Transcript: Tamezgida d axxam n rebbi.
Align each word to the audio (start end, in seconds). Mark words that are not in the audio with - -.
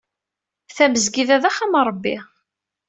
Tamezgida 0.75 1.37
d 1.41 1.43
axxam 1.49 1.73
n 1.79 1.83
rebbi. 1.87 2.17